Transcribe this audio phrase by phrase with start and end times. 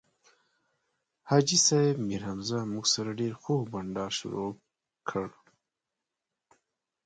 [1.29, 4.49] حاجي صیب میرحمزه موږ سره ډېر خوږ بنډار شروع
[5.09, 5.27] کړ.